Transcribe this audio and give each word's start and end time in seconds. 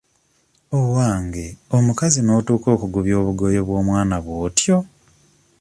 Owange 0.79 1.45
omukazi 1.77 2.19
n'otuuka 2.23 2.67
okugubya 2.75 3.15
obugoye 3.21 3.59
bw'omwana 3.67 4.15
bw'otyo! 4.25 4.77